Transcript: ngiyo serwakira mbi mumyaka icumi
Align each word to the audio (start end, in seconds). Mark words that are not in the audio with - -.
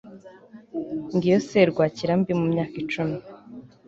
ngiyo 1.15 1.37
serwakira 1.47 2.13
mbi 2.19 2.33
mumyaka 2.39 2.75
icumi 2.83 3.17